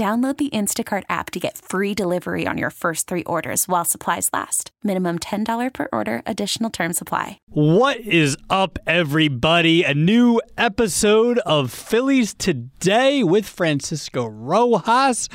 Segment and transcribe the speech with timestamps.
[0.00, 4.30] Download the Instacart app to get free delivery on your first three orders while supplies
[4.32, 4.70] last.
[4.82, 7.38] Minimum $10 per order, additional term supply.
[7.48, 9.84] What is up, everybody?
[9.84, 15.28] A new episode of Phillies Today with Francisco Rojas.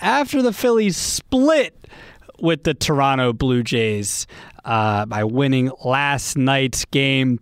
[0.00, 1.86] After the Phillies split
[2.40, 4.26] with the Toronto Blue Jays
[4.64, 7.38] uh, by winning last night's game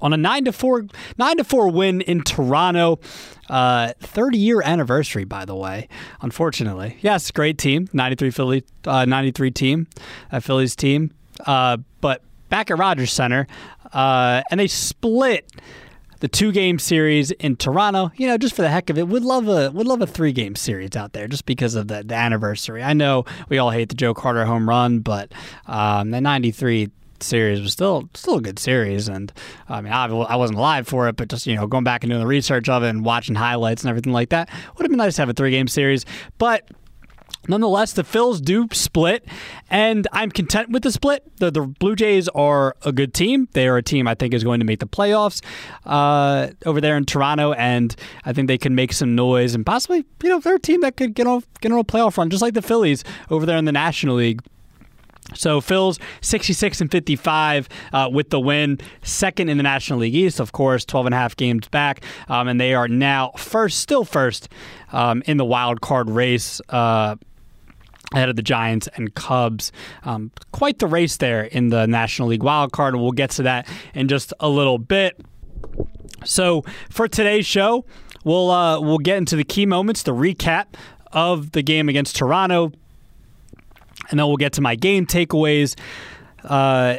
[0.00, 0.86] on a nine to four
[1.18, 3.00] nine to four win in Toronto.
[3.48, 5.88] Uh, 30 year anniversary, by the way.
[6.20, 9.86] Unfortunately, yes, great team, 93 Philly, uh, 93 team,
[10.30, 11.10] a Phillies team.
[11.46, 13.48] Uh, but back at Rogers Center,
[13.92, 15.50] uh, and they split
[16.20, 18.12] the two game series in Toronto.
[18.16, 20.32] You know, just for the heck of it, would love a would love a three
[20.32, 22.82] game series out there just because of the, the anniversary.
[22.82, 25.32] I know we all hate the Joe Carter home run, but
[25.66, 26.90] um, the '93
[27.22, 29.08] series was still still a good series.
[29.08, 29.32] And
[29.68, 32.10] I mean, I, I wasn't alive for it, but just you know, going back and
[32.10, 34.98] doing the research of it and watching highlights and everything like that would have been
[34.98, 36.04] nice to have a three game series.
[36.38, 36.68] But
[37.48, 39.26] Nonetheless, the Phils do split,
[39.70, 41.24] and I'm content with the split.
[41.38, 43.48] The, the, Blue Jays are a good team.
[43.52, 45.42] They are a team I think is going to make the playoffs
[45.86, 50.04] uh, over there in Toronto, and I think they can make some noise and possibly,
[50.22, 52.42] you know, they're a team that could get on get on a playoff run, just
[52.42, 54.42] like the Phillies over there in the National League.
[55.34, 60.40] So Phil's 66 and 55 uh, with the win, second in the National League East,
[60.40, 64.04] of course, 12 and a half games back, um, and they are now first, still
[64.04, 64.48] first
[64.92, 66.60] um, in the wild card race.
[66.68, 67.16] Uh,
[68.12, 69.70] ahead of the Giants and Cubs.
[70.02, 73.44] Um, quite the race there in the National League wild card, and we'll get to
[73.44, 75.16] that in just a little bit.
[76.24, 77.84] So for today's show,
[78.24, 80.74] we'll uh, we'll get into the key moments, the recap
[81.12, 82.72] of the game against Toronto
[84.10, 85.78] and then we'll get to my game takeaways.
[86.44, 86.98] Uh,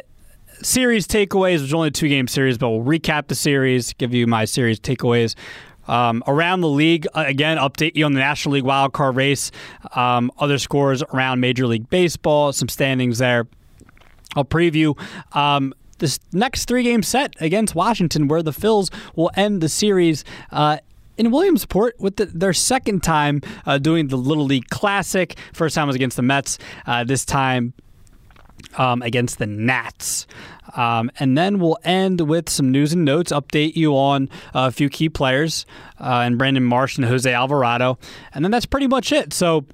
[0.62, 4.14] series takeaways, which is only a two game series, but we'll recap the series, give
[4.14, 5.34] you my series takeaways.
[5.88, 9.50] Um, around the league, uh, again, update you on the National League wildcard race,
[9.96, 13.48] um, other scores around Major League Baseball, some standings there.
[14.36, 14.96] I'll preview
[15.36, 20.24] um, this next three game set against Washington, where the Phils will end the series
[20.52, 20.78] uh,
[21.16, 25.36] in Williamsport with the, their second time uh, doing the Little League Classic.
[25.52, 26.58] First time was against the Mets.
[26.86, 27.74] Uh, this time
[28.76, 30.26] um, against the Nats.
[30.76, 34.72] Um, and then we'll end with some news and notes, update you on uh, a
[34.72, 35.66] few key players
[36.00, 37.98] uh, and Brandon Marsh and Jose Alvarado.
[38.32, 39.32] And then that's pretty much it.
[39.32, 39.66] So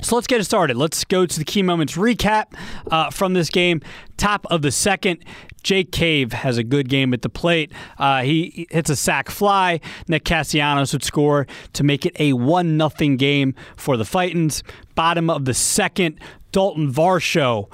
[0.00, 0.76] so let's get it started.
[0.76, 2.54] Let's go to the key moments recap
[2.90, 3.80] uh, from this game.
[4.16, 5.24] Top of the second,
[5.62, 7.72] Jake Cave has a good game at the plate.
[7.98, 9.80] Uh, he hits a sac fly.
[10.08, 14.62] Nick Castellanos would score to make it a 1 0 game for the Fightins.
[14.94, 16.18] Bottom of the second,
[16.50, 17.68] Dalton Varsho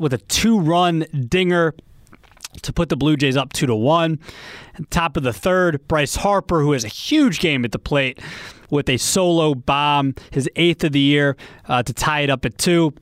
[0.00, 1.74] with a two run dinger
[2.62, 4.18] to put the Blue Jays up 2 to 1.
[4.90, 8.20] Top of the third, Bryce Harper, who has a huge game at the plate
[8.70, 11.36] with a solo bomb, his eighth of the year,
[11.66, 12.92] uh, to tie it up at 2.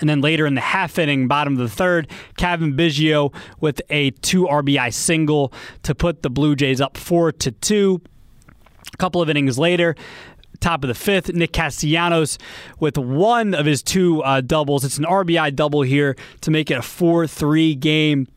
[0.00, 4.10] And then later in the half inning, bottom of the third, Cavan Biggio with a
[4.10, 5.52] two RBI single
[5.82, 8.00] to put the Blue Jays up four to two.
[8.92, 9.94] A couple of innings later,
[10.60, 12.38] top of the fifth, Nick Castellanos
[12.80, 14.84] with one of his two uh, doubles.
[14.84, 18.28] It's an RBI double here to make it a 4 3 game.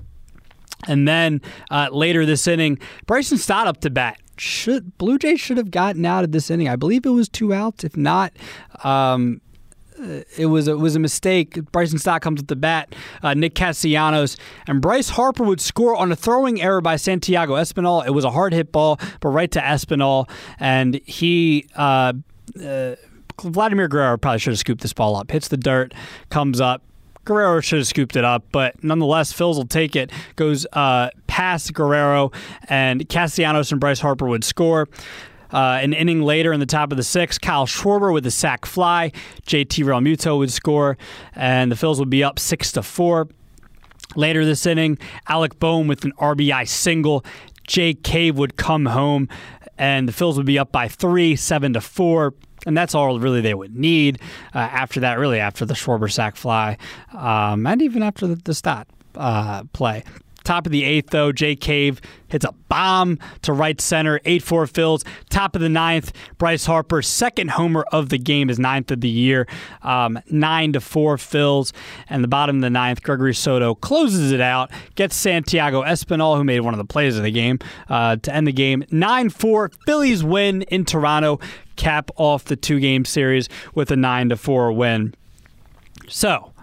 [0.87, 1.41] And then
[1.71, 4.19] uh, later this inning, Bryson Stott up to bat.
[4.37, 6.67] Should Blue Jays should have gotten out of this inning?
[6.67, 7.85] I believe it was two outs.
[7.85, 8.33] If not,
[8.83, 9.39] um,
[9.97, 11.71] uh, it was it was a mistake.
[11.71, 12.93] Bryson Stott comes with the bat.
[13.23, 14.35] Uh, Nick Castellanos
[14.67, 18.05] and Bryce Harper would score on a throwing error by Santiago Espinal.
[18.05, 20.29] It was a hard hit ball, but right to Espinal,
[20.59, 21.67] and he.
[21.75, 22.13] Uh,
[22.63, 22.95] uh,
[23.41, 25.29] Vladimir Guerrero probably should have scooped this ball up.
[25.29, 25.93] Hits the dirt,
[26.29, 26.81] comes up.
[27.25, 30.11] Guerrero should have scooped it up, but nonetheless, Phils will take it.
[30.35, 32.31] Goes uh, past Guerrero,
[32.69, 34.87] and Castellanos and Bryce Harper would score.
[35.51, 38.65] Uh, an inning later in the top of the sixth, Kyle Schwarber with a sac
[38.65, 39.11] fly.
[39.47, 40.97] JT Realmuto would score,
[41.33, 43.27] and the Phils would be up six to four.
[44.15, 47.25] Later this inning, Alec Bohm with an RBI single.
[47.67, 49.27] Jake Cave would come home,
[49.77, 52.33] and the Phils would be up by three, seven to four.
[52.65, 54.19] And that's all really they would need
[54.55, 56.77] uh, after that, really, after the Schwarber sac fly,
[57.13, 60.03] um, and even after the, the stat uh, play.
[60.45, 64.65] Top of the eighth, though, Jake Cave hits a bomb to right center, 8 4
[64.67, 65.05] Phils.
[65.29, 69.09] Top of the ninth, Bryce Harper, second homer of the game, is ninth of the
[69.09, 69.47] year,
[69.81, 71.73] um, 9 to 4 Phils.
[72.09, 76.43] And the bottom of the ninth, Gregory Soto closes it out, gets Santiago Espinal, who
[76.43, 77.59] made one of the plays of the game,
[77.89, 78.85] uh, to end the game.
[78.91, 81.39] 9 4, Phillies win in Toronto,
[81.75, 85.15] cap off the two game series with a 9 to 4 win.
[86.07, 86.53] So,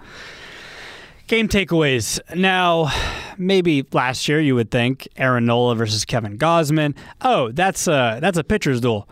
[1.32, 2.20] Game takeaways.
[2.36, 2.92] Now,
[3.38, 6.94] maybe last year you would think Aaron Nola versus Kevin Gausman.
[7.22, 9.08] Oh, that's a that's a pitcher's duel.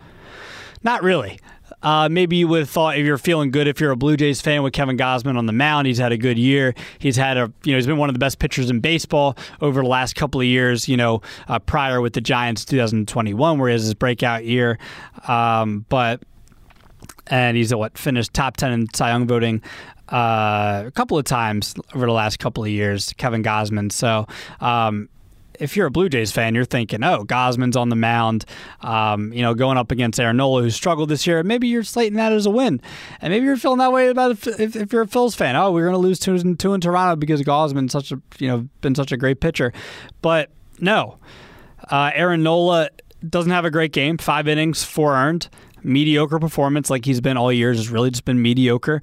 [0.83, 1.39] Not really.
[1.81, 4.39] Uh, maybe you would have thought if you're feeling good if you're a Blue Jays
[4.39, 5.87] fan with Kevin Gausman on the mound.
[5.87, 6.75] He's had a good year.
[6.99, 9.81] He's had a you know he's been one of the best pitchers in baseball over
[9.81, 10.87] the last couple of years.
[10.87, 14.77] You know, uh, prior with the Giants 2021 where he has his breakout year,
[15.27, 16.21] um, but
[17.27, 19.63] and he's a, what finished top ten in Cy Young voting
[20.11, 23.91] uh, a couple of times over the last couple of years, Kevin Gausman.
[23.91, 24.27] So,
[24.59, 25.09] um,
[25.61, 28.45] if you're a Blue Jays fan, you're thinking, oh, Gausman's on the mound,
[28.81, 31.43] um, you know, going up against Aaron Nola, who struggled this year.
[31.43, 32.81] Maybe you're slating that as a win.
[33.21, 35.55] And maybe you're feeling that way about if, if, you're a Phils fan.
[35.55, 38.67] Oh, we're going to lose two, two in Toronto because Gausman's such a, you know,
[38.81, 39.71] been such a great pitcher.
[40.23, 40.49] But
[40.79, 41.19] no,
[41.89, 42.89] uh, Aaron Nola
[43.27, 44.17] doesn't have a great game.
[44.17, 45.47] Five innings, four earned
[45.83, 49.01] mediocre performance like he's been all years has really just been mediocre.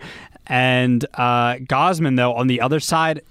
[0.48, 3.22] And uh, Gausman, though, on the other side,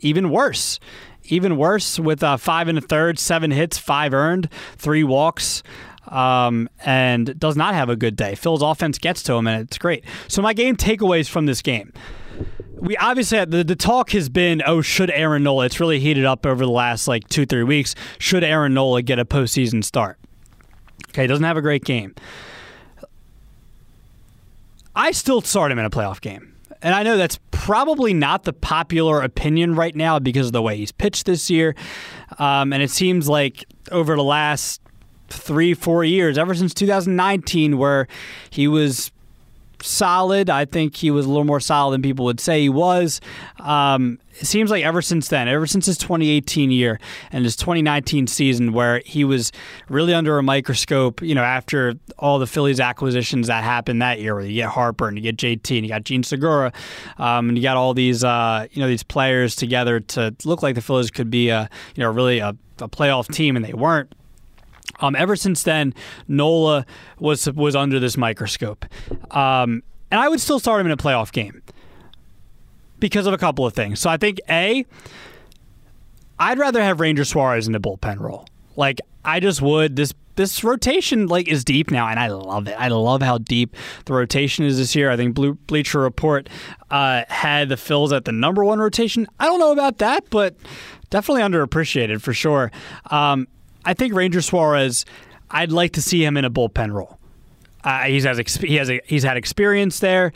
[0.00, 0.78] even worse.
[1.24, 5.62] Even worse with uh, five and a third, seven hits, five earned, three walks.
[6.08, 8.34] Um, and does not have a good day.
[8.34, 10.04] Phil's offense gets to him, and it's great.
[10.26, 11.92] So, my game takeaways from this game
[12.80, 16.46] we obviously the, the talk has been oh should Aaron Nola it's really heated up
[16.46, 20.18] over the last like two three weeks should Aaron Nola get a postseason start
[21.10, 22.14] okay doesn't have a great game
[24.96, 28.52] I still start him in a playoff game and I know that's probably not the
[28.52, 31.74] popular opinion right now because of the way he's pitched this year.
[32.38, 34.80] Um, and it seems like over the last
[35.28, 38.08] three, four years, ever since 2019, where
[38.50, 39.12] he was
[39.82, 40.50] solid.
[40.50, 43.20] I think he was a little more solid than people would say he was.
[43.58, 46.98] Um, it seems like ever since then, ever since his 2018 year
[47.30, 49.52] and his 2019 season, where he was
[49.88, 54.34] really under a microscope, you know, after all the Phillies acquisitions that happened that year,
[54.34, 56.72] where you get Harper and you get JT and you got Jean Segura,
[57.18, 60.74] um, and you got all these, uh, you know, these players together to look like
[60.74, 64.14] the Phillies could be a, you know, really a, a playoff team, and they weren't.
[65.00, 65.94] Um, ever since then,
[66.28, 66.86] Nola
[67.18, 68.84] was was under this microscope,
[69.34, 71.62] um, and I would still start him in a playoff game
[72.98, 73.98] because of a couple of things.
[74.00, 74.84] So I think a,
[76.38, 78.46] I'd rather have Ranger Suarez in the bullpen role.
[78.76, 79.96] Like I just would.
[79.96, 82.74] This this rotation like is deep now, and I love it.
[82.78, 83.76] I love how deep
[84.06, 85.10] the rotation is this year.
[85.10, 86.48] I think Blue Bleacher Report
[86.90, 89.26] uh, had the Phils at the number one rotation.
[89.38, 90.56] I don't know about that, but
[91.10, 92.70] definitely underappreciated for sure.
[93.10, 93.48] Um,
[93.84, 95.04] I think Ranger Suarez.
[95.50, 97.18] I'd like to see him in a bullpen role.
[97.82, 100.32] Uh, he's has he has a, he's had experience there.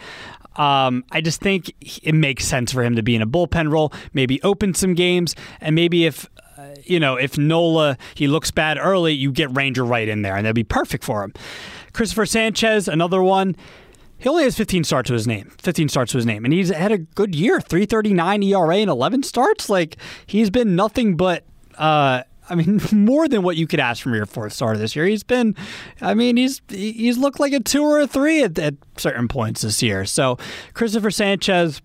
[0.56, 3.92] Um, I just think it makes sense for him to be in a bullpen role,
[4.12, 8.78] maybe open some games, and maybe if uh, you know if Nola he looks bad
[8.78, 11.32] early, you get Ranger right in there, and that'd be perfect for him.
[11.92, 13.56] Cristopher Sanchez, another one.
[14.16, 15.52] He only has 15 starts to his name.
[15.58, 17.58] 15 starts to his name, and he's had a good year.
[17.58, 19.68] 3.39 ERA and 11 starts.
[19.68, 21.44] Like he's been nothing but.
[21.76, 25.06] Uh, I mean, more than what you could ask from your fourth starter this year.
[25.06, 25.56] He's been,
[26.00, 29.62] I mean, he's he's looked like a two or a three at, at certain points
[29.62, 30.04] this year.
[30.04, 30.38] So,
[30.74, 31.80] Cristopher Sanchez,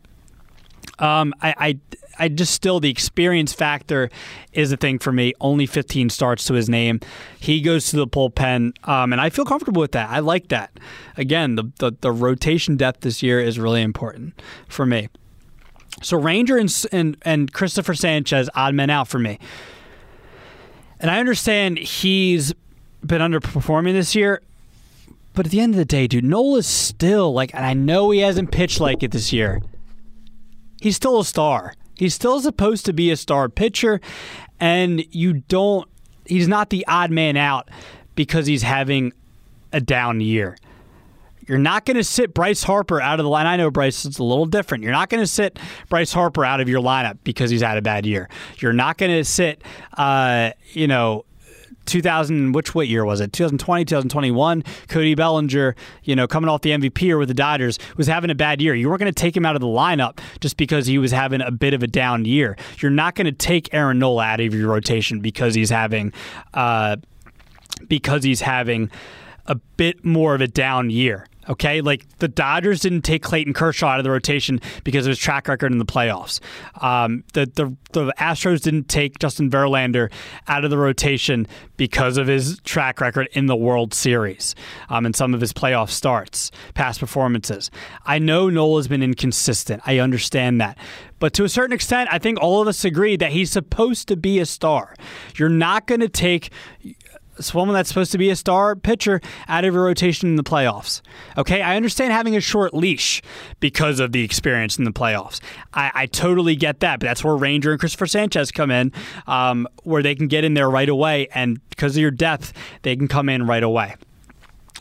[0.99, 1.79] um, I, I,
[2.19, 4.09] I just still the experience factor
[4.51, 5.33] is a thing for me.
[5.39, 6.99] Only 15 starts to his name.
[7.39, 10.09] He goes to the bullpen, um, and I feel comfortable with that.
[10.09, 10.77] I like that.
[11.15, 15.07] Again, the, the the rotation depth this year is really important for me.
[16.01, 19.39] So Ranger and and, and Cristopher Sanchez odd men out for me.
[20.99, 22.53] And I understand he's
[23.05, 24.41] been underperforming this year,
[25.33, 28.19] but at the end of the day, dude, Nola's still like, and I know he
[28.19, 29.61] hasn't pitched like it this year.
[30.81, 31.73] He's still a star.
[31.95, 33.99] He's still supposed to be a star pitcher,
[34.59, 35.87] and you don't.
[36.25, 37.69] He's not the odd man out
[38.15, 39.11] because he's having
[39.73, 40.57] a down year.
[41.49, 43.47] You're not going to sit Bryce Harper out of the line.
[43.47, 44.83] I know Bryce is a little different.
[44.83, 45.57] You're not going to sit
[45.89, 48.29] Bryce Harper out of your lineup because he's had a bad year.
[48.59, 49.63] You're not going to sit,
[49.97, 51.25] uh, you know,
[51.87, 53.33] 2000, which what year was it?
[53.33, 54.63] 2020, 2021.
[54.89, 58.35] Cody Bellinger, you know, coming off the MVP year with the Dodgers, was having a
[58.35, 58.75] bad year.
[58.75, 61.41] You weren't going to take him out of the lineup just because he was having
[61.41, 62.57] a bit of a down year.
[62.77, 66.13] You're not going to take Aaron Nola out of your rotation because he's having,
[66.53, 66.97] uh,
[67.87, 68.91] because he's having
[69.47, 71.25] a bit more of a down year.
[71.47, 75.17] Okay, like the Dodgers didn't take Clayton Kershaw out of the rotation because of his
[75.17, 76.39] track record in the playoffs.
[76.81, 80.11] Um, the, the the Astros didn't take Justin Verlander
[80.47, 84.53] out of the rotation because of his track record in the World Series
[84.89, 87.71] um, and some of his playoff starts, past performances.
[88.05, 89.81] I know Nola's been inconsistent.
[89.85, 90.77] I understand that.
[91.19, 94.15] But to a certain extent, I think all of us agree that he's supposed to
[94.15, 94.95] be a star.
[95.35, 96.51] You're not going to take
[97.39, 101.01] someone that's supposed to be a star pitcher out of your rotation in the playoffs.
[101.37, 103.21] Okay, I understand having a short leash
[103.59, 105.39] because of the experience in the playoffs.
[105.73, 108.91] I, I totally get that, but that's where Ranger and Cristopher Sanchez come in,
[109.27, 112.53] um, where they can get in there right away, and because of your depth,
[112.83, 113.95] they can come in right away.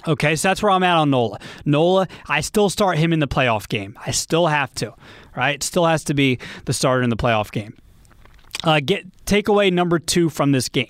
[0.06, 1.38] Okay, so that's where I'm at on Nola.
[1.64, 3.98] Nola, I still start him in the playoff game.
[4.06, 4.94] I still have to,
[5.36, 5.62] right?
[5.62, 7.76] Still has to be the starter in the playoff game.
[8.64, 10.88] Uh, get takeaway number two from this game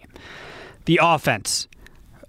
[0.89, 1.69] the offense.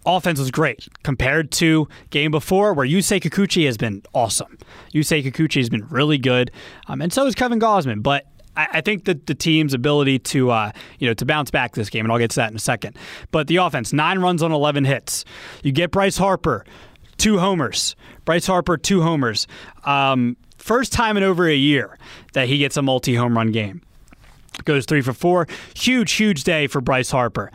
[0.05, 4.57] Offense was great compared to game before where Yusei Kikuchi has been awesome.
[4.93, 6.51] Yusei Kikuchi has been really good,
[6.87, 8.03] um, and so is Kevin Gausman.
[8.03, 8.25] But
[8.57, 12.05] I, think that the team's ability to uh, you know to bounce back this game,
[12.05, 12.97] and I'll get to that in a second.
[13.31, 15.23] But the offense, nine runs on eleven hits.
[15.63, 16.65] You get Bryce Harper,
[17.17, 17.95] two homers.
[18.25, 19.47] Bryce Harper, two homers.
[19.85, 21.97] Um, first time in over a year
[22.33, 23.81] that he gets a multi home run game.
[24.65, 25.47] Goes three for four.
[25.75, 27.51] Huge, huge day for Bryce Harper.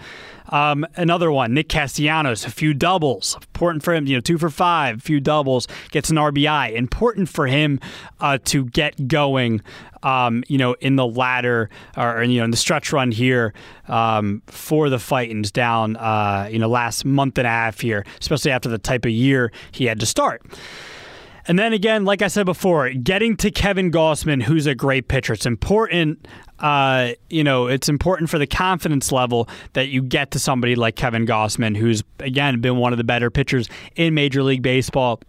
[0.54, 3.34] Um, another one, Nick Castellanos, a few doubles.
[3.34, 6.74] Important for him, you know, two for five, a few doubles, gets an RBI.
[6.74, 7.80] Important for him
[8.20, 9.62] uh, to get going,
[10.04, 13.52] um, you know, in the ladder or, you know, in the stretch run here
[13.88, 18.52] um, for the Fightins down, uh, you know, last month and a half here, especially
[18.52, 20.40] after the type of year he had to start.
[21.46, 25.34] And then again, like I said before, getting to Kevin Gausman, who's a great pitcher.
[25.34, 26.26] It's important
[26.58, 30.96] uh, you know, it's important for the confidence level that you get to somebody like
[30.96, 35.20] Kevin Gausman, who's again been one of the better pitchers in Major League Baseball.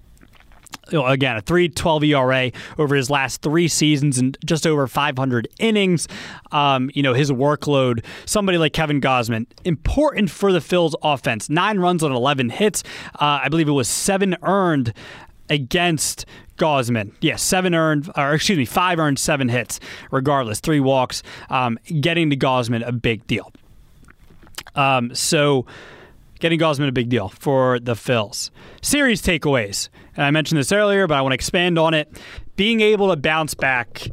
[0.91, 6.07] Again, a 3.12 ERA over his last three seasons and just over 500 innings.
[6.51, 11.49] Um, you know, his workload, somebody like Kevin Gausman, important for the Phils offense.
[11.49, 12.83] Nine runs on 11 hits.
[13.15, 14.93] Uh, I believe it was seven earned
[15.49, 16.25] against
[16.57, 17.11] Gausman.
[17.19, 19.79] Yes, yeah, seven earned, or excuse me, five earned, seven hits,
[20.11, 21.23] regardless, three walks.
[21.49, 23.51] Um, getting to Gausman, a big deal.
[24.75, 25.65] Um, so,
[26.39, 28.49] getting Gausman, a big deal for the Phils.
[28.81, 29.89] Series takeaways.
[30.15, 32.21] And I mentioned this earlier, but I want to expand on it.
[32.55, 34.07] Being able to bounce back,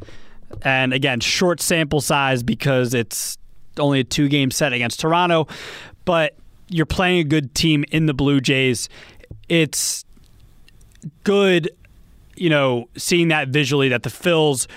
[0.63, 3.37] and again, short sample size because it's
[3.79, 5.47] only a two game set against Toronto,
[6.05, 6.35] but
[6.69, 8.89] you're playing a good team in the Blue Jays.
[9.49, 10.05] It's
[11.23, 11.69] good,
[12.35, 14.67] you know, seeing that visually that the Phils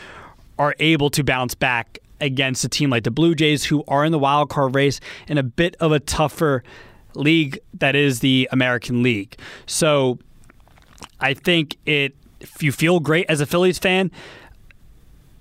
[0.59, 4.13] are able to bounce back against a team like the Blue Jays, who are in
[4.13, 6.63] the wild card race in a bit of a tougher
[7.15, 9.39] league that is the American League.
[9.67, 10.19] So
[11.21, 14.11] I think it if you feel great as a Phillies fan,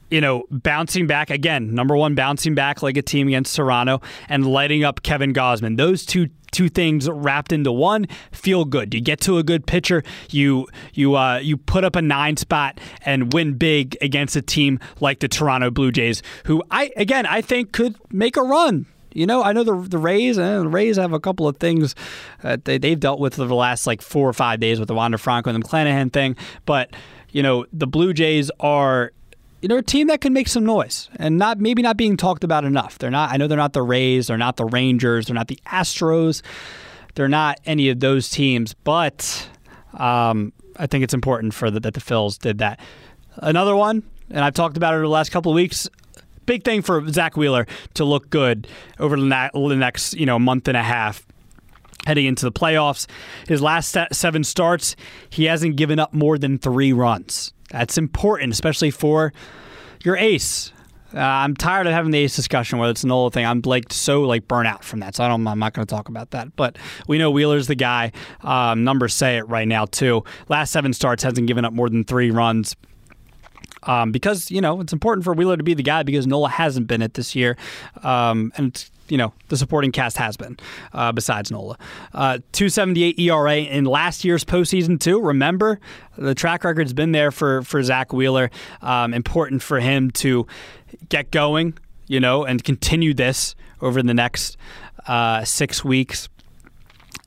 [0.09, 4.45] you know, bouncing back again, number one, bouncing back like a team against Toronto and
[4.45, 5.77] lighting up Kevin Gausman.
[5.77, 8.93] Those two two things wrapped into one feel good.
[8.93, 12.79] You get to a good pitcher, you you uh, you put up a nine spot
[13.01, 17.41] and win big against a team like the Toronto Blue Jays, who I again I
[17.41, 18.85] think could make a run.
[19.11, 21.57] You know, I know the the Rays and uh, the Rays have a couple of
[21.57, 21.93] things
[22.41, 24.95] that they, they've dealt with for the last like four or five days with the
[24.95, 26.91] Wander Franco and the McClanahan thing, but
[27.31, 29.11] you know the Blue Jays are
[29.65, 32.43] you know, a team that can make some noise and not maybe not being talked
[32.43, 32.99] about enough.
[32.99, 33.31] They're not.
[33.31, 34.27] I know they're not the Rays.
[34.27, 35.25] They're not the Rangers.
[35.25, 36.43] They're not the Astros.
[37.15, 38.75] They're not any of those teams.
[38.75, 39.49] But
[39.95, 42.79] um, I think it's important for the, that the Phils did that.
[43.37, 45.89] Another one, and I've talked about it over the last couple of weeks.
[46.45, 48.67] Big thing for Zack Wheeler to look good
[48.99, 51.25] over the next you know month and a half
[52.05, 53.07] heading into the playoffs.
[53.47, 54.95] His last seven starts,
[55.31, 57.51] he hasn't given up more than three runs.
[57.75, 59.33] That's important, especially for
[60.01, 60.71] your ace.
[61.13, 63.45] Uh, I'm tired of having the ace discussion, whether it's an old thing.
[63.45, 65.45] I'm like so like burnt out from that, so I don't.
[65.45, 66.55] I'm not going to talk about that.
[66.55, 66.77] But
[67.09, 68.13] we know Wheeler's the guy.
[68.43, 70.23] Um, numbers say it right now too.
[70.47, 72.77] Last seven starts hasn't given up more than three runs.
[73.83, 76.87] Um, because you know it's important for Wheeler to be the guy because Nola hasn't
[76.87, 77.57] been it this year,
[78.03, 80.57] um, and you know the supporting cast has been
[80.93, 81.77] uh, besides Nola.
[82.13, 85.19] Uh, 278 ERA in last year's postseason too.
[85.21, 85.79] Remember,
[86.17, 88.49] the track record's been there for for Zack Wheeler.
[88.81, 90.47] Um, important for him to
[91.09, 94.57] get going, you know, and continue this over the next
[95.07, 96.29] uh, six weeks.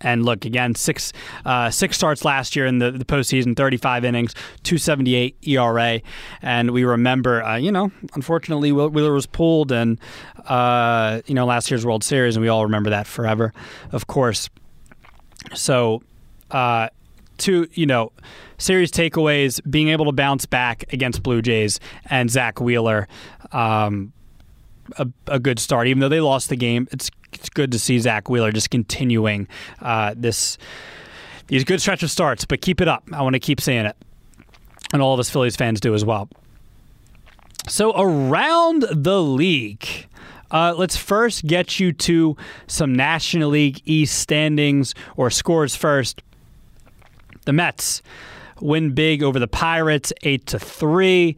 [0.00, 1.12] And look again, six
[1.44, 6.00] uh, six starts last year in the, the postseason, 35 innings, 278 ERA,
[6.40, 9.98] and we remember, uh, you know, unfortunately Wheeler was pulled, and
[10.46, 13.52] uh, you know last year's World Series, and we all remember that forever,
[13.92, 14.48] of course.
[15.54, 16.02] So,
[16.50, 16.88] uh,
[17.38, 18.12] to you know,
[18.58, 23.08] series takeaways, being able to bounce back against Blue Jays and Zack Wheeler.
[23.52, 24.12] Um,
[24.96, 26.88] a, a, good start, even though they lost the game.
[26.90, 29.48] It's it's good to see Zack Wheeler just continuing
[29.80, 30.58] uh, this
[31.46, 32.44] these good stretch of starts.
[32.44, 33.04] But keep it up.
[33.12, 33.96] I want to keep saying it,
[34.92, 36.28] and all of us Phillies fans do as well.
[37.68, 39.86] So around the league.
[40.50, 42.34] Uh, let's first get you to
[42.68, 46.22] some National League East standings or scores first.
[47.44, 48.00] The Mets
[48.60, 51.36] win big over the Pirates, eight to three.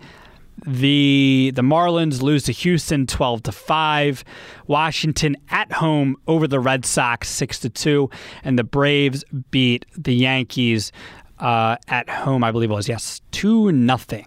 [0.67, 4.25] The the Marlins lose to Houston 12 to 5.
[4.67, 8.11] Washington at home over the Red Sox 6 to 2
[8.45, 10.93] and the Braves beat the Yankees
[11.38, 14.26] uh, at home I believe it was yes 2 nothing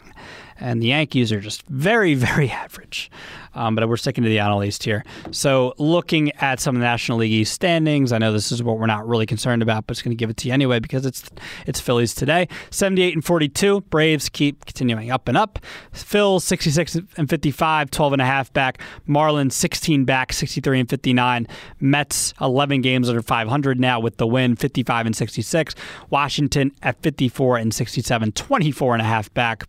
[0.60, 3.12] and the Yankees are just very, very average.
[3.56, 5.04] Um, but we're sticking to the NL East here.
[5.30, 8.80] So, looking at some of the National League East standings, I know this is what
[8.80, 11.06] we're not really concerned about, but it's going to give it to you anyway because
[11.06, 11.30] it's
[11.68, 12.48] it's Phillies today.
[12.72, 13.82] 78 and 42.
[13.82, 15.60] Braves keep continuing up and up.
[15.92, 18.82] Phil 66 and 55, 12 and a half back.
[19.08, 21.48] Marlins 16 back, 63 and 59.
[21.80, 25.76] Mets 11 games under 500 now with the win, 55 and 66.
[26.10, 29.68] Washington at 54 and 67, 24 and a half back.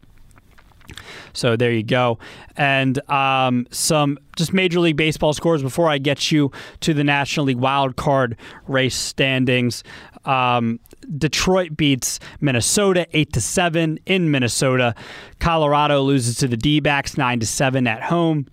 [1.32, 2.18] So there you go.
[2.56, 6.50] And um, some just Major League Baseball scores before I get you
[6.80, 8.36] to the National League wild card
[8.66, 9.82] race standings.
[10.24, 10.80] Um,
[11.18, 14.94] Detroit beats Minnesota eight to seven in Minnesota.
[15.38, 18.46] Colorado loses to the D-backs nine to seven at home.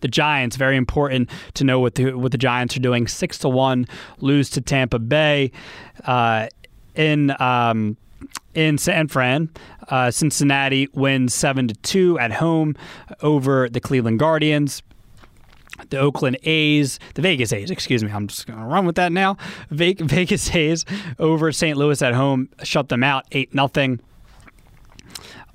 [0.00, 3.08] The Giants, very important to know what the what the Giants are doing.
[3.08, 3.86] Six to one,
[4.20, 5.52] lose to Tampa Bay.
[6.04, 6.48] Uh,
[6.94, 7.96] in um,
[8.56, 9.50] in San Fran.
[9.88, 12.74] Uh, Cincinnati wins 7 to 2 at home
[13.22, 14.82] over the Cleveland Guardians.
[15.90, 19.12] The Oakland A's, the Vegas A's, excuse me, I'm just going to run with that
[19.12, 19.36] now.
[19.70, 20.86] Vegas A's
[21.18, 21.76] over St.
[21.76, 24.00] Louis at home, shut them out 8 nothing.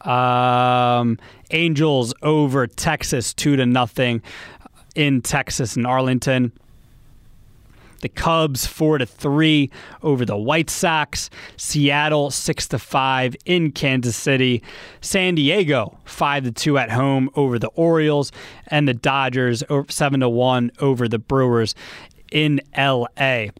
[0.01, 1.17] Um,
[1.49, 4.21] Angels over Texas 2 to nothing
[4.95, 6.51] in Texas and Arlington.
[8.01, 9.69] The Cubs four to three
[10.01, 11.29] over the White Sox.
[11.57, 14.63] Seattle six to five in Kansas City.
[15.01, 18.31] San Diego five to two at home over the Orioles,
[18.67, 21.75] and the Dodgers seven to one over the Brewers
[22.31, 23.51] in L.A.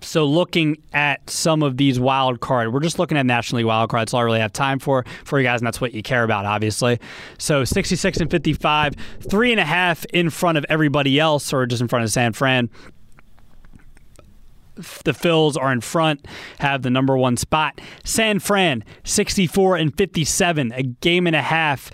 [0.00, 3.90] So looking at some of these wild card, we're just looking at National League wild
[3.90, 4.02] cards.
[4.02, 6.22] That's all I really have time for for you guys, and that's what you care
[6.22, 7.00] about, obviously.
[7.38, 8.94] So 66 and 55,
[9.28, 12.32] three and a half in front of everybody else, or just in front of San
[12.32, 12.70] Fran
[15.04, 16.26] the Phils are in front,
[16.60, 17.80] have the number one spot.
[18.04, 21.90] San Fran, 64 and 57, a game and a half.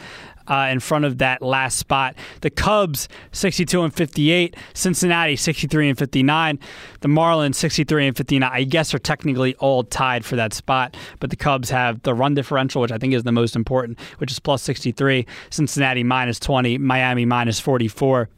[0.46, 2.14] Uh, in front of that last spot.
[2.42, 6.58] The Cubs 62 and 58, Cincinnati 63 and 59,
[7.00, 8.50] the Marlins 63 and 59.
[8.52, 12.34] I guess are technically all tied for that spot, but the Cubs have the run
[12.34, 15.26] differential, which I think is the most important, which is plus 63.
[15.48, 18.28] Cincinnati minus 20, Miami minus 44.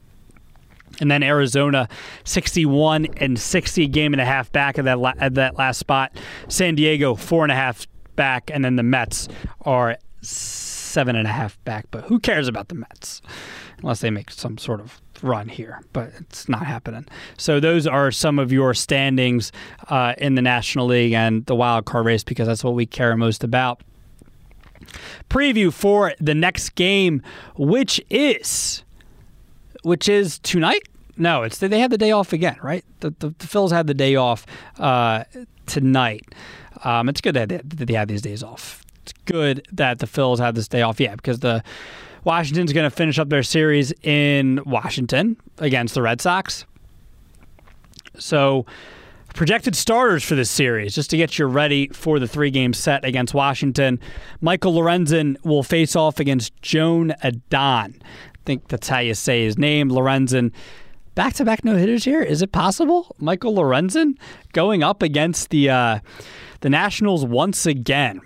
[1.00, 1.88] And then Arizona,
[2.24, 6.16] 61 and 60, game and a half back of that, la- at that last spot.
[6.48, 8.50] San Diego, four and a half back.
[8.52, 9.28] And then the Mets
[9.62, 11.86] are seven and a half back.
[11.90, 13.20] But who cares about the Mets?
[13.82, 17.06] Unless they make some sort of run here, but it's not happening.
[17.36, 19.52] So those are some of your standings
[19.88, 23.16] uh, in the National League and the wild card race because that's what we care
[23.16, 23.82] most about.
[25.28, 27.22] Preview for the next game,
[27.56, 28.82] which is
[29.86, 30.82] which is tonight.
[31.16, 32.84] No, it's they have the day off again, right?
[33.00, 34.44] The the, the Phils had the day off
[34.78, 35.22] uh,
[35.66, 36.34] tonight.
[36.82, 38.84] Um, it's good that they, that they have these days off.
[39.02, 41.62] It's good that the Phils had this day off, yeah, because the
[42.24, 46.66] Washington's going to finish up their series in Washington against the Red Sox.
[48.18, 48.66] So,
[49.34, 53.04] projected starters for this series, just to get you ready for the three game set
[53.04, 54.00] against Washington.
[54.40, 58.02] Michael Lorenzen will face off against Joan Adon
[58.46, 60.52] think that's how you say his name, Lorenzen.
[61.14, 62.22] Back to back no hitters here.
[62.22, 63.14] Is it possible?
[63.18, 64.16] Michael Lorenzen
[64.52, 65.98] going up against the uh,
[66.60, 68.20] the Nationals once again.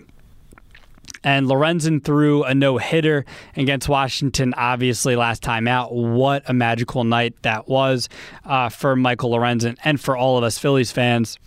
[1.22, 5.94] And Lorenzen threw a no hitter against Washington, obviously, last time out.
[5.94, 8.08] What a magical night that was
[8.44, 11.38] uh, for Michael Lorenzen and for all of us Phillies fans.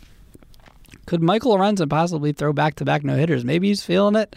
[1.08, 3.44] Could Michael Lorenzen possibly throw back to back no hitters?
[3.44, 4.36] Maybe he's feeling it.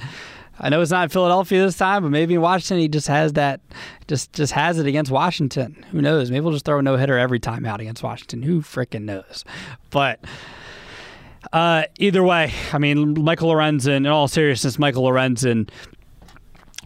[0.59, 3.61] I know it's not Philadelphia this time, but maybe in Washington he just has that,
[4.09, 5.85] just just has it against Washington.
[5.93, 6.31] Who knows?
[6.31, 8.43] Maybe we'll just throw a no hitter every time out against Washington.
[8.43, 9.45] Who freaking knows?
[9.91, 10.25] But
[11.53, 13.97] uh, either way, I mean, Michael Lorenzen.
[13.97, 15.69] In all seriousness, Michael Lorenzen.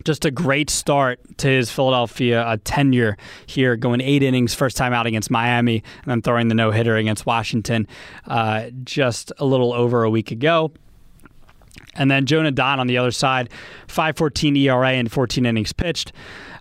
[0.03, 4.95] Just a great start to his Philadelphia uh, tenure here, going eight innings, first time
[4.95, 7.87] out against Miami, and then throwing the no hitter against Washington
[8.27, 10.73] uh, just a little over a week ago.
[11.95, 13.51] And then Joan Adon on the other side,
[13.89, 16.13] 5.14 ERA and 14 innings pitched.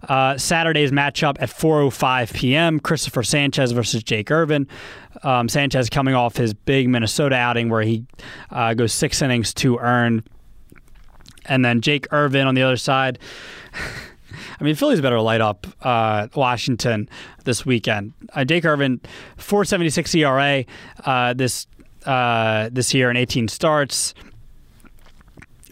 [0.07, 2.79] Uh, Saturday's matchup at 4:05 p.m.
[2.79, 4.67] Christopher Sanchez versus Jake Irvin.
[5.23, 8.05] Um, Sanchez coming off his big Minnesota outing where he
[8.49, 10.23] uh, goes six innings, two earned,
[11.45, 13.19] and then Jake Irvin on the other side.
[14.59, 17.09] I mean, Phillies better light up uh, Washington
[17.45, 18.13] this weekend.
[18.33, 18.99] Uh, Jake Irvin,
[19.37, 20.65] 4.76 ERA
[21.05, 21.67] uh, this
[22.05, 24.13] uh, this year in 18 starts.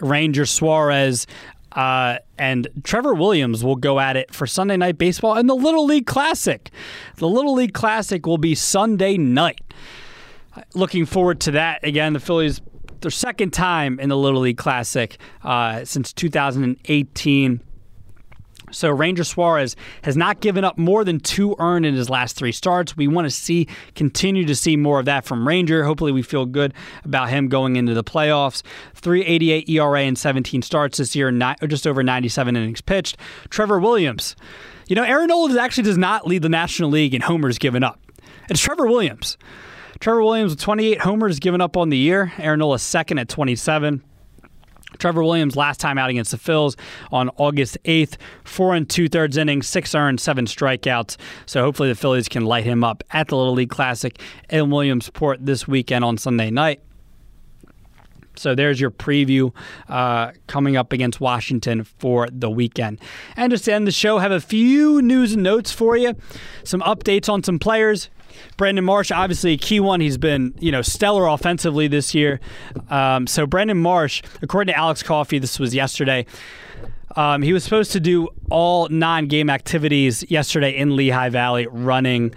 [0.01, 1.27] Ranger Suarez
[1.73, 5.85] uh, and Trevor Williams will go at it for Sunday Night Baseball and the Little
[5.85, 6.71] League Classic.
[7.17, 9.61] The Little League Classic will be Sunday night.
[10.73, 11.85] Looking forward to that.
[11.85, 12.61] Again, the Phillies,
[13.01, 17.61] their second time in the Little League Classic uh, since 2018.
[18.71, 22.51] So Ranger Suarez has not given up more than two earned in his last three
[22.51, 22.97] starts.
[22.97, 25.85] We want to see continue to see more of that from Ranger.
[25.85, 26.73] Hopefully, we feel good
[27.05, 28.63] about him going into the playoffs.
[28.95, 31.31] 3.88 ERA in 17 starts this year,
[31.67, 33.17] just over 97 innings pitched.
[33.49, 34.35] Trevor Williams,
[34.87, 37.99] you know, Aaron Nola actually does not lead the National League in homers given up.
[38.49, 39.37] It's Trevor Williams.
[39.99, 42.33] Trevor Williams with 28 homers given up on the year.
[42.37, 44.03] Aaron Nola second at 27.
[44.97, 46.77] Trevor Williams last time out against the Phils
[47.11, 51.17] on August 8th, four and two thirds innings, six earned, seven strikeouts.
[51.45, 55.45] So hopefully the Phillies can light him up at the Little League Classic in Williamsport
[55.45, 56.81] this weekend on Sunday night.
[58.39, 59.53] So there's your preview
[59.89, 62.99] uh, coming up against Washington for the weekend.
[63.35, 66.15] And just to end the show, have a few news and notes for you,
[66.63, 68.09] some updates on some players.
[68.57, 70.01] Brandon Marsh, obviously a key one.
[70.01, 72.39] He's been, you know, stellar offensively this year.
[72.89, 76.25] Um, so Brandon Marsh, according to Alex Coffey, this was yesterday.
[77.15, 82.33] Um, he was supposed to do all non-game activities yesterday in Lehigh Valley, running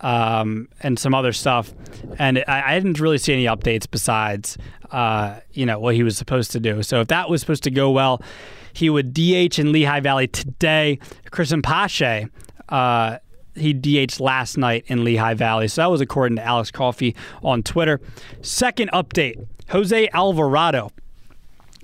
[0.00, 1.72] um, and some other stuff.
[2.18, 4.58] And I, I, didn't really see any updates besides,
[4.90, 6.82] uh, you know, what he was supposed to do.
[6.82, 8.20] So if that was supposed to go well,
[8.74, 10.98] he would DH in Lehigh Valley today.
[11.30, 12.28] Cristian Pache.
[12.68, 13.18] Uh,
[13.54, 15.68] he DH'd last night in Lehigh Valley.
[15.68, 18.00] So that was according to Alex Coffey on Twitter.
[18.42, 20.90] Second update Jose Alvarado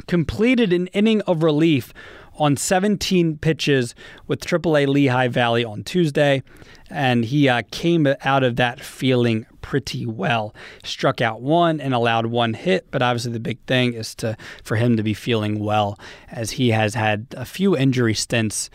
[0.07, 1.93] completed an inning of relief
[2.41, 3.95] on 17 pitches
[4.27, 6.43] with AAA Lehigh Valley on Tuesday,
[6.89, 10.55] and he uh, came out of that feeling pretty well.
[10.83, 14.77] Struck out one and allowed one hit, but obviously the big thing is to for
[14.77, 15.99] him to be feeling well,
[16.31, 18.71] as he has had a few injury stints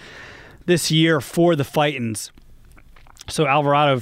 [0.65, 2.31] this year for the Fightins.
[3.27, 4.01] So Alvarado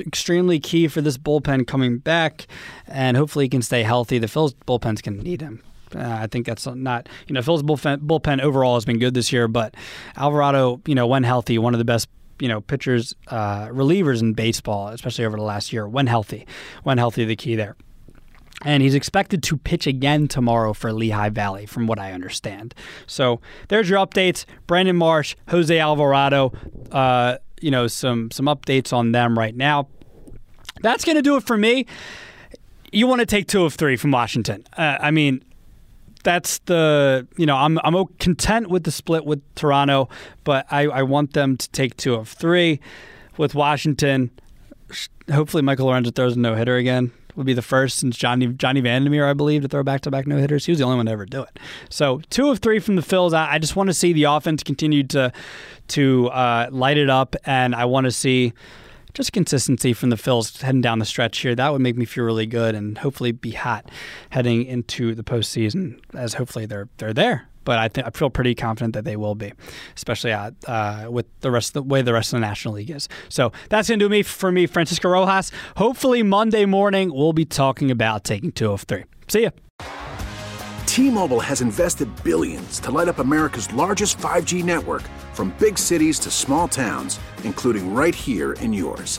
[0.00, 2.46] extremely key for this bullpen coming back,
[2.86, 4.18] and hopefully he can stay healthy.
[4.18, 5.62] The Phil's bullpens can need him.
[5.94, 9.32] Uh, I think that's not you know Phil's bullpen, bullpen overall has been good this
[9.32, 9.74] year, but
[10.16, 12.08] Alvarado, you know, when healthy, one of the best
[12.40, 15.88] you know pitchers, uh, relievers in baseball, especially over the last year.
[15.88, 16.46] When healthy,
[16.82, 17.76] when healthy, the key there.
[18.62, 22.74] And he's expected to pitch again tomorrow for Lehigh Valley, from what I understand.
[23.06, 24.46] So there's your updates.
[24.66, 26.52] Brandon Marsh, Jose Alvarado.
[26.90, 29.88] Uh, you know some some updates on them right now.
[30.82, 31.86] That's going to do it for me.
[32.92, 34.64] You want to take two of three from Washington.
[34.76, 35.42] Uh, I mean,
[36.24, 40.10] that's the you know I'm I'm content with the split with Toronto,
[40.44, 42.80] but I, I want them to take two of three
[43.38, 44.30] with Washington.
[45.32, 48.80] Hopefully, Michael Lorenzen throws a no hitter again would be the first since Johnny Johnny
[48.80, 50.66] Vander Meer, I believe, to throw back to back no hitters.
[50.66, 51.58] He was the only one to ever do it.
[51.88, 53.32] So two of three from the Phils.
[53.32, 55.32] I, I just want to see the offense continue to
[55.88, 58.52] to uh, light it up, and I want to see
[59.12, 61.54] just consistency from the Phils heading down the stretch here.
[61.54, 63.90] That would make me feel really good, and hopefully be hot
[64.30, 66.00] heading into the postseason.
[66.14, 69.52] As hopefully they're they're there but I I feel pretty confident that they will be,
[69.96, 70.50] especially uh,
[71.10, 73.08] with the rest of the way the rest of the National League is.
[73.28, 75.50] So that's gonna do me for me, Francisco Rojas.
[75.76, 79.04] Hopefully Monday morning we'll be talking about taking two of three.
[79.28, 79.50] See ya.
[80.86, 86.30] T-Mobile has invested billions to light up America's largest 5G network, from big cities to
[86.30, 89.18] small towns, including right here in yours.